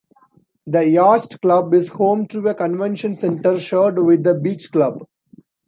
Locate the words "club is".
1.43-1.89